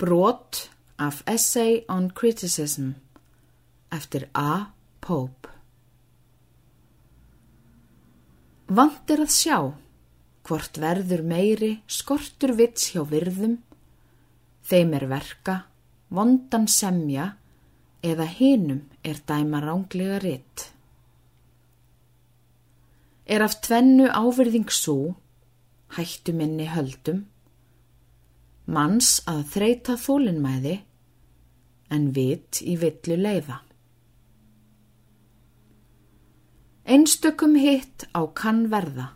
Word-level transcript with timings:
Brot 0.00 0.70
af 0.98 1.22
Essay 1.28 1.84
on 1.88 2.10
Criticism 2.10 2.90
eftir 3.92 4.22
A. 4.34 4.72
Pope 5.00 5.50
Vant 8.78 9.12
er 9.12 9.20
að 9.20 9.34
sjá 9.34 9.58
hvort 10.48 10.80
verður 10.80 11.20
meiri 11.20 11.68
skortur 11.84 12.54
vits 12.56 12.94
hjá 12.94 13.02
virðum, 13.10 13.58
þeim 14.64 14.96
er 14.96 15.04
verka, 15.10 15.56
vondan 16.08 16.64
semja 16.64 17.34
eða 18.00 18.24
hinum 18.38 18.86
er 19.04 19.20
dæma 19.28 19.60
ránglega 19.66 20.22
ritt. 20.24 20.70
Er 23.28 23.44
af 23.44 23.60
tvennu 23.68 24.08
áverðing 24.08 24.72
svo, 24.72 25.12
hættu 25.98 26.32
minni 26.32 26.70
höldum, 26.72 27.26
manns 28.70 29.18
að 29.30 29.42
þreita 29.54 29.96
þólinnmæði 29.98 30.76
en 31.90 32.10
vit 32.14 32.60
í 32.62 32.76
villu 32.78 33.16
leiða. 33.18 33.58
Einstökum 36.90 37.56
hitt 37.58 38.06
á 38.14 38.22
kann 38.34 38.68
verða. 38.70 39.10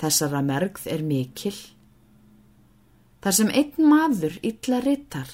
Þessara 0.00 0.42
mergð 0.42 0.86
er 0.90 1.02
mikil. 1.06 1.54
Þar 3.22 3.36
sem 3.38 3.50
einn 3.58 3.90
maður 3.90 4.38
illa 4.46 4.80
rittar, 4.84 5.28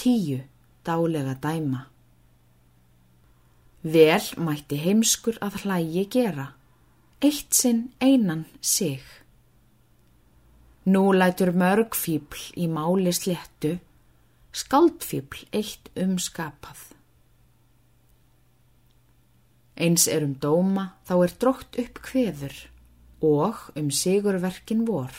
tíu 0.00 0.40
dálega 0.86 1.34
dæma. 1.42 1.86
Vel 3.82 4.24
mætti 4.40 4.78
heimskur 4.82 5.38
að 5.44 5.62
hlægi 5.62 6.04
gera, 6.12 6.52
eitt 7.24 7.54
sinn 7.54 7.88
einan 8.00 8.46
sig. 8.60 9.02
Nú 10.88 11.10
lætur 11.12 11.50
mörg 11.52 11.96
fíbl 11.98 12.40
í 12.56 12.68
máli 12.70 13.12
sléttu, 13.12 13.74
skaldfíbl 14.56 15.42
eitt 15.52 15.90
umskapað. 15.98 16.80
Eins 19.76 20.06
er 20.08 20.24
um 20.24 20.32
dóma 20.40 20.86
þá 21.06 21.14
er 21.26 21.34
drótt 21.42 21.78
upp 21.82 22.00
kveður 22.06 22.56
og 23.20 23.60
um 23.78 23.90
sigurverkin 23.92 24.86
vor. 24.88 25.12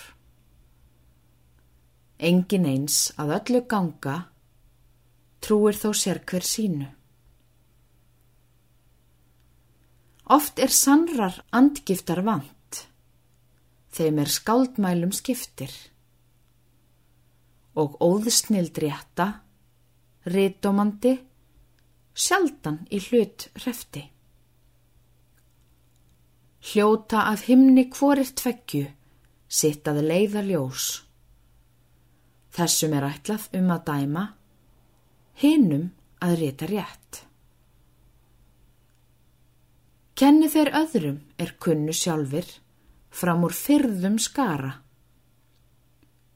Engin 2.18 2.66
eins 2.68 2.98
að 3.22 3.36
öllu 3.38 3.62
ganga 3.72 4.18
trúir 5.40 5.78
þó 5.78 5.92
sér 5.96 6.24
hver 6.26 6.44
sínu. 6.44 6.90
Oft 10.30 10.60
er 10.60 10.74
sannrar 10.74 11.44
andgiftar 11.56 12.24
vant 12.26 12.56
þeim 14.00 14.22
er 14.24 14.30
skáldmælum 14.32 15.12
skiptir 15.12 15.74
og 17.80 17.98
óðsnild 18.04 18.78
rétta, 18.82 19.26
rítomandi, 20.28 21.14
sjaldan 22.16 22.80
í 22.92 23.00
hlut 23.06 23.48
hrefti. 23.60 24.02
Hljóta 26.70 27.26
að 27.32 27.46
himni 27.48 27.86
hvorir 27.94 28.32
tveggju, 28.36 28.84
sitt 29.48 29.88
að 29.88 30.02
leiða 30.10 30.44
ljós. 30.48 30.90
Þessum 32.56 32.96
er 32.98 33.08
ætlað 33.14 33.48
um 33.60 33.72
að 33.76 33.86
dæma, 33.88 34.26
hinnum 35.40 35.90
að 36.26 36.40
rita 36.42 36.68
rétt. 36.72 37.22
Kenni 40.20 40.50
þeir 40.52 40.74
öðrum 40.76 41.22
er 41.40 41.56
kunnu 41.64 41.96
sjálfur, 41.96 42.48
fram 43.10 43.44
úr 43.48 43.56
fyrðum 43.56 44.20
skara. 44.22 44.78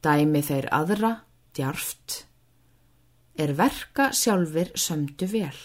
Dæmi 0.03 0.41
þeir 0.43 0.67
aðra, 0.75 1.13
djarft, 1.55 2.25
er 3.39 3.53
verka 3.57 4.11
sjálfur 4.13 4.73
sömdu 4.75 5.29
vel. 5.31 5.57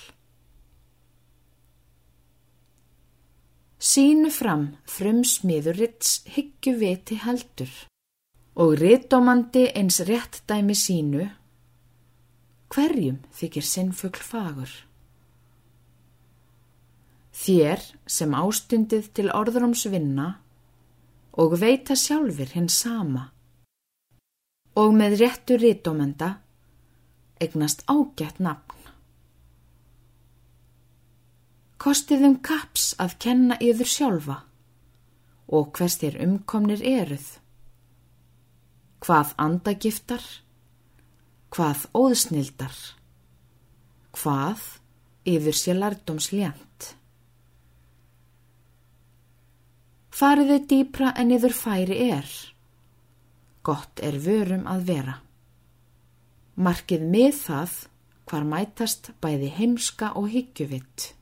Sínu 3.79 4.31
fram 4.35 4.73
frum 4.91 5.23
smiður 5.23 5.79
ritts 5.79 6.23
hyggju 6.35 6.73
viti 6.81 7.19
heldur 7.23 7.71
og 8.59 8.73
rittómandi 8.81 9.69
eins 9.79 10.01
rétt 10.03 10.41
dæmi 10.51 10.75
sínu, 10.75 11.29
hverjum 12.75 13.21
þykir 13.39 13.65
sinnfugl 13.65 14.25
fagur. 14.27 14.73
Þér 17.39 17.85
sem 18.11 18.35
ástundið 18.35 19.13
til 19.15 19.31
orðrums 19.31 19.85
vinna 19.93 20.33
og 21.39 21.55
veita 21.61 21.95
sjálfur 21.95 22.51
hinn 22.55 22.71
sama 22.73 23.29
og 24.79 24.95
með 24.95 25.17
réttu 25.23 25.59
rítómenda 25.59 26.33
egnast 27.43 27.85
ágætt 27.91 28.39
nafn. 28.43 28.75
Kostið 31.79 32.25
um 32.27 32.37
kaps 32.43 32.93
að 32.99 33.17
kenna 33.23 33.59
yfir 33.63 33.91
sjálfa 33.91 34.41
og 35.55 35.71
hvers 35.79 35.99
þér 36.03 36.19
umkomnir 36.27 36.83
eruð. 36.85 37.29
Hvað 38.99 39.35
andagiftar, 39.39 40.25
hvað 41.55 41.87
óðsnildar, 41.95 42.75
hvað 44.19 44.65
yfir 45.23 45.55
sér 45.55 45.79
lærdomsljant. 45.79 46.98
Fariðu 50.19 50.57
dýpra 50.67 51.13
en 51.21 51.29
yfir 51.31 51.53
færi 51.55 51.97
er. 52.11 52.27
Gott 53.63 54.01
er 54.03 54.17
vörum 54.19 54.65
að 54.67 54.81
vera. 54.89 55.15
Markið 56.59 57.05
með 57.13 57.37
það 57.39 57.75
hvar 58.27 58.47
mætast 58.51 59.13
bæði 59.23 59.53
heimska 59.61 60.11
og 60.19 60.27
hyggjuvitt. 60.33 61.13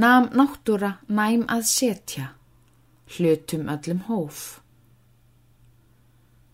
Nam 0.00 0.30
náttúra 0.32 0.94
næm 1.12 1.44
að 1.52 1.66
setja, 1.68 2.30
hlutum 3.12 3.68
öllum 3.74 4.00
hóf. 4.08 4.40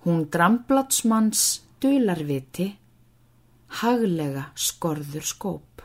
Hún 0.02 0.26
dramblatsmanns 0.32 1.44
dularviti, 1.78 2.72
haglega 3.78 4.48
skorður 4.58 5.30
skóp. 5.30 5.75